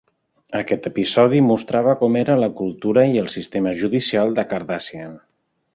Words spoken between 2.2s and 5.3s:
era la cultura i el sistema judicial de Cardassian.